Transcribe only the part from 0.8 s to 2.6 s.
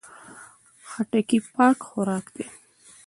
خټکی پاک خوراک دی.